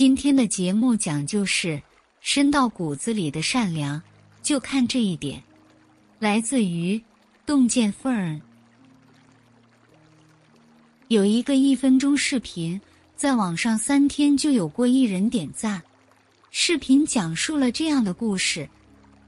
[0.00, 1.78] 今天的节目讲就是
[2.22, 4.00] 深到骨子里的善良，
[4.40, 5.42] 就看这一点。
[6.18, 6.98] 来自于
[7.44, 8.40] 洞见 Fern，
[11.08, 12.80] 有一个一分钟视频，
[13.14, 15.82] 在网上三天就有过一人点赞。
[16.50, 18.66] 视频讲述了这样的故事：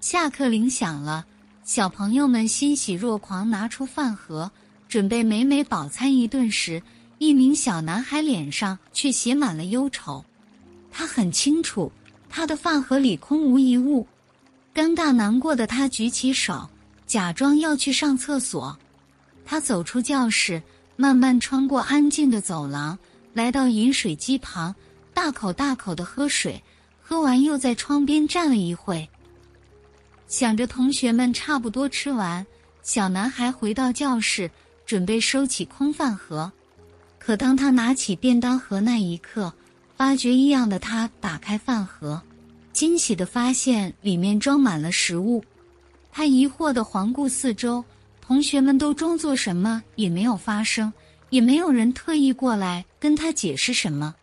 [0.00, 1.26] 下课铃响了，
[1.64, 4.48] 小朋友们欣喜若狂，拿出饭盒，
[4.88, 6.80] 准备美美饱餐一顿时，
[7.18, 10.24] 一名小男孩脸上却写满了忧愁。
[10.90, 11.90] 他很清楚，
[12.28, 14.06] 他的饭盒里空无一物。
[14.74, 16.68] 尴尬难过的他举起手，
[17.06, 18.78] 假装要去上厕所。
[19.44, 20.62] 他走出教室，
[20.96, 22.98] 慢慢穿过安静的走廊，
[23.32, 24.74] 来到饮水机旁，
[25.12, 26.62] 大口大口的喝水。
[27.02, 29.08] 喝完又在窗边站了一会，
[30.28, 32.46] 想着同学们差不多吃完，
[32.84, 34.48] 小男孩回到教室，
[34.86, 36.52] 准备收起空饭盒。
[37.18, 39.52] 可当他拿起便当盒那一刻，
[40.00, 42.22] 发觉异样的他打开饭盒，
[42.72, 45.44] 惊喜的发现里面装满了食物。
[46.10, 47.84] 他疑惑的环顾四周，
[48.18, 50.90] 同学们都装作什么也没有发生，
[51.28, 54.14] 也没有人特意过来跟他解释什么。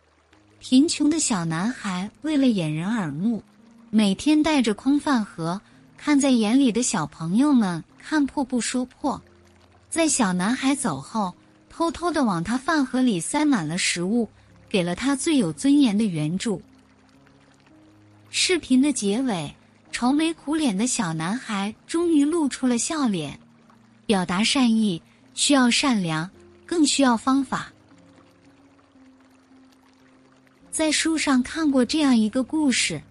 [0.58, 3.44] 贫穷的小男孩为了掩人耳目，
[3.92, 5.62] 每天带着空饭盒，
[5.96, 9.22] 看在眼里的小朋友们看破不说破，
[9.92, 11.36] 在小男孩走后，
[11.70, 14.28] 偷偷的往他饭盒里塞满了食物。
[14.70, 16.62] 给了他最有尊严的援助。
[18.30, 19.56] 视频的结尾，
[19.92, 23.40] 愁眉苦脸的小男孩终于露出了笑脸。
[24.06, 25.02] 表达善意
[25.34, 26.30] 需要善良，
[26.66, 27.72] 更需要方法。
[30.72, 33.02] 在书上看过这样一个故事：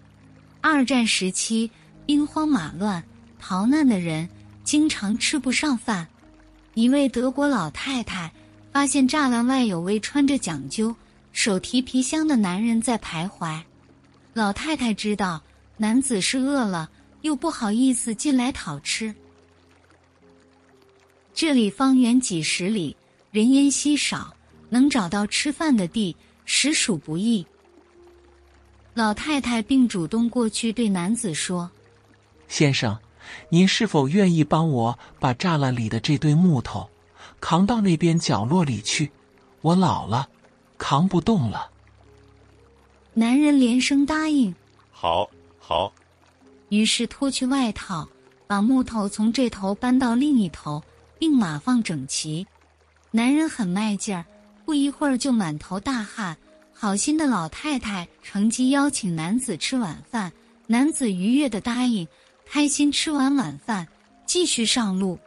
[0.61, 1.69] 二战时期，
[2.05, 3.03] 兵荒马乱，
[3.39, 4.27] 逃难的人
[4.63, 6.07] 经常吃不上饭。
[6.73, 8.31] 一位德国老太太
[8.71, 10.95] 发现栅栏外有位穿着讲究。
[11.37, 13.61] 手提皮箱的男人在徘徊，
[14.33, 15.39] 老太太知道
[15.77, 16.89] 男子是饿了，
[17.21, 19.13] 又不好意思进来讨吃。
[21.35, 22.97] 这里方圆几十里，
[23.29, 24.35] 人烟稀少，
[24.69, 27.45] 能找到吃饭的地实属不易。
[28.95, 31.69] 老太太并主动过去对男子说
[32.49, 32.97] ：“先生，
[33.49, 36.89] 您是否愿意帮我把栅栏里的这堆木头
[37.39, 39.11] 扛到那边角落里去？
[39.61, 40.27] 我老了。”
[40.77, 41.69] 扛不动了。
[43.13, 44.53] 男人连声答应
[44.91, 45.29] ：“好，
[45.59, 45.91] 好。”
[46.69, 48.07] 于是脱去外套，
[48.45, 50.83] 把木头从这头搬到另一头，
[51.17, 52.45] 并码放整齐。
[53.09, 54.25] 男人很卖劲儿，
[54.65, 56.37] 不一会儿就满头大汗。
[56.73, 60.31] 好心的老太太乘机邀请男子吃晚饭，
[60.67, 62.07] 男子愉悦的答应，
[62.45, 63.87] 开心吃完晚饭，
[64.25, 65.17] 继续上路。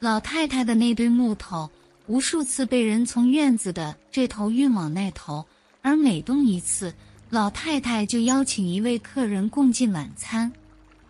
[0.00, 1.70] 老太太的那堆木头。
[2.06, 5.46] 无数次被人从院子的这头运往那头，
[5.80, 6.92] 而每动一次，
[7.28, 10.50] 老太太就邀请一位客人共进晚餐。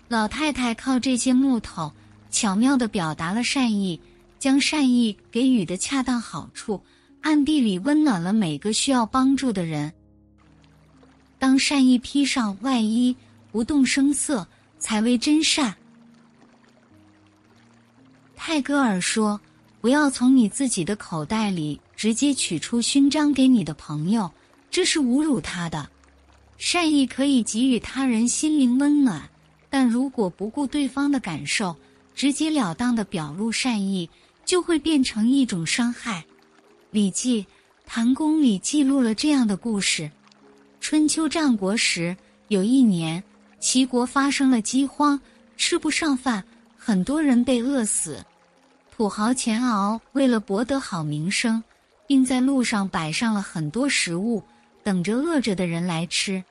[0.09, 1.91] 老太太靠这些木头，
[2.31, 3.99] 巧妙地表达了善意，
[4.39, 6.83] 将善意给予的恰到好处，
[7.23, 9.91] 暗地里温暖了每个需要帮助的人。
[11.39, 13.17] 当善意披上外衣，
[13.51, 14.47] 不动声色，
[14.79, 15.75] 才为真善。
[18.37, 19.41] 泰戈尔说。
[19.81, 24.31] 不要从你自己的口袋里直接取出勋章给你的朋友，
[24.71, 25.89] 这是侮辱他的。
[26.59, 29.27] 善意可以给予他人心灵温暖，
[29.71, 31.75] 但如果不顾对方的感受，
[32.15, 34.09] 直截了当的表露善意，
[34.45, 36.21] 就会变成一种伤害。
[36.91, 37.43] 《礼记·
[37.87, 40.11] 唐公》里记录了这样的故事：
[40.79, 42.15] 春秋战国时，
[42.49, 43.23] 有一年，
[43.59, 45.19] 齐国发生了饥荒，
[45.57, 46.45] 吃不上饭，
[46.77, 48.23] 很多人被饿死。
[49.01, 51.65] 土豪钱敖为了博得好名声，
[52.07, 54.43] 并在路上摆上了很多食物，
[54.85, 56.45] 等着饿着的人来吃。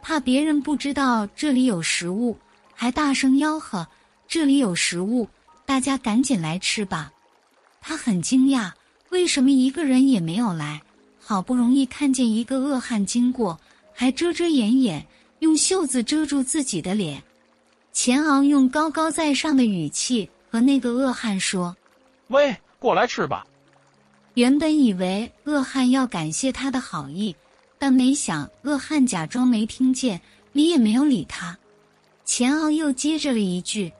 [0.00, 2.34] 怕别人不知道这里有食物，
[2.74, 3.86] 还大声吆喝
[4.26, 5.28] ：“这里有食物，
[5.66, 7.12] 大家赶紧来吃吧！”
[7.82, 8.72] 他很惊讶，
[9.10, 10.80] 为什么一个人也没有来？
[11.20, 13.60] 好不容易看见一个恶汉经过，
[13.92, 15.06] 还遮遮掩掩，
[15.40, 17.22] 用袖子遮住自己的脸。
[17.92, 21.76] 钱敖用高高在上的语气和那个恶汉说。
[22.32, 23.46] 喂，过来吃吧。
[24.34, 27.36] 原本以为恶汉要感谢他的好意，
[27.78, 30.18] 但没想恶汉假装没听见，
[30.52, 31.56] 理也没有理他。
[32.24, 33.92] 钱敖又接着了一句：“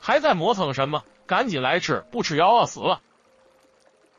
[0.00, 1.04] 还在磨蹭什么？
[1.26, 3.02] 赶紧来吃，不吃要饿死了。”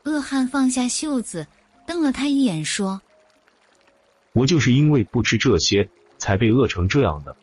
[0.06, 1.44] 恶汉放下袖子，
[1.84, 3.02] 瞪了他一眼，说
[4.32, 5.88] ：“我就是因为不吃这些，
[6.18, 7.34] 才被饿成这样的。”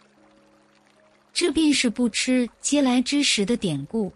[1.34, 4.14] 这便是不吃嗟来之食的典故。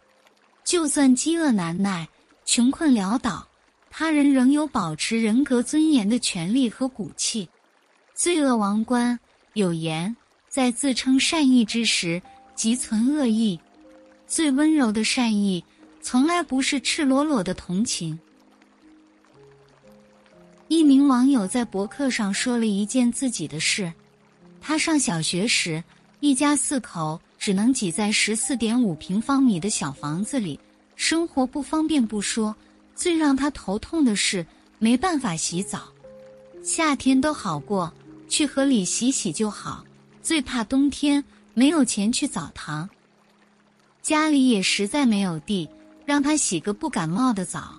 [0.68, 2.06] 就算饥饿难耐、
[2.44, 3.48] 穷困潦倒，
[3.90, 7.48] 他人仍有保持人格尊严的权利和骨气。
[8.14, 9.18] 罪恶王冠
[9.54, 10.14] 有言：
[10.50, 12.22] 在自称善意之时，
[12.54, 13.58] 即存恶意。
[14.28, 15.64] 最温柔的善意，
[16.02, 18.20] 从来不是赤裸裸的同情。
[20.68, 23.94] 一名网友在博客上说了一件自己的事：
[24.60, 25.82] 他上小学时，
[26.20, 27.18] 一家四口
[27.48, 30.60] 只能挤在十四点五平方米的小房子里，
[30.98, 32.54] 生活不方便不说，
[32.94, 34.46] 最让他头痛的是
[34.80, 35.84] 没办法洗澡。
[36.62, 37.94] 夏天都好过，
[38.28, 39.82] 去河里洗洗就好；
[40.22, 41.24] 最怕冬天
[41.54, 42.90] 没有钱去澡堂，
[44.02, 45.70] 家里也实在没有地
[46.06, 47.76] 让他洗个不感冒的澡。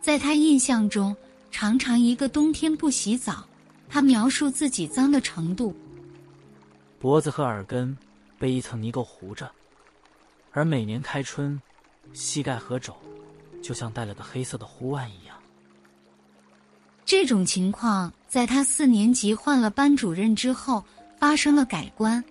[0.00, 1.16] 在他印象中。
[1.52, 3.46] 常常一个冬天不洗澡，
[3.88, 5.72] 他描述自己脏的程度：
[6.98, 7.96] 脖子和耳根
[8.38, 9.50] 被一层泥垢糊着，
[10.52, 11.60] 而每年开春，
[12.12, 12.96] 膝盖和肘
[13.62, 15.36] 就像戴了个黑色的护腕一样。
[17.04, 20.84] 这种情况在他四年级换了班主任之后
[21.18, 22.22] 发生了改观。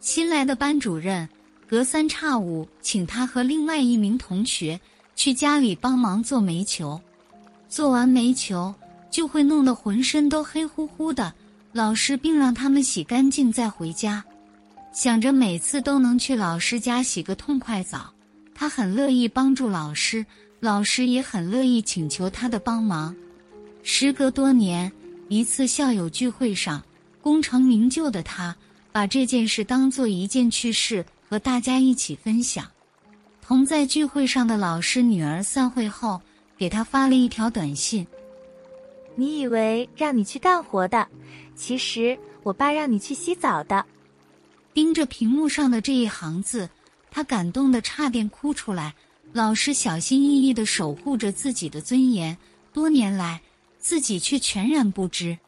[0.00, 1.28] 新来的班主任
[1.66, 4.80] 隔三差五请他和另外一名同学
[5.14, 7.00] 去家里帮忙做煤球。
[7.68, 8.74] 做完煤球，
[9.10, 11.34] 就会弄得浑身都黑乎乎的。
[11.72, 14.24] 老师并让他们洗干净再回家，
[14.96, 18.10] 想着每次都能去老师家洗个痛快澡，
[18.54, 20.24] 他很乐意帮助老师，
[20.58, 23.14] 老师也很乐意请求他的帮忙。
[23.82, 24.90] 时隔多年，
[25.28, 26.82] 一次校友聚会上，
[27.20, 28.56] 功成名就的他
[28.90, 32.64] 把这件事当做一件趣事和大家一起分享。
[33.42, 36.18] 同在聚会上的老师女儿散会后。
[36.58, 38.06] 给他发了一条短信。
[39.14, 41.06] 你以为让你去干活的，
[41.54, 43.84] 其实我爸让你去洗澡的。
[44.76, 46.68] 盯着屏幕上的这一行字，
[47.10, 48.94] 他感动得差点哭出来。
[49.32, 52.36] 老师小心翼翼的守护着自己的尊严，
[52.74, 53.40] 多年来
[53.78, 55.38] 自己却全然不知。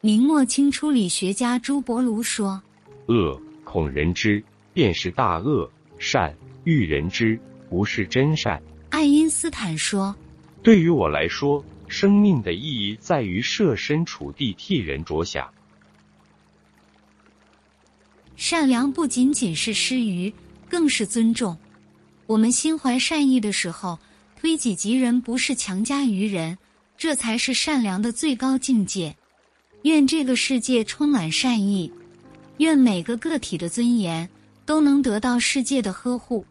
[0.00, 2.62] 明末清初理学家朱伯庐说
[3.06, 4.40] ：“恶恐人知，
[4.72, 6.32] 便是大恶；善
[6.62, 7.36] 欲人知，
[7.68, 10.14] 不是真善。”爱因斯坦说。
[10.62, 15.52] 对于我来说，生命的意义在于设身处地替人着想。
[18.38, 20.32] 善良不仅仅是施予，
[20.70, 21.58] 更是尊重。
[22.24, 23.98] 我们心怀善意的时候，
[24.36, 26.56] 推己及人，不是强加于人，
[26.96, 29.16] 这才是善良的最高境界。
[29.82, 31.92] 愿这个世界充满善意，
[32.58, 34.28] 愿每个个体的尊严
[34.64, 36.46] 都能得到世界的呵护。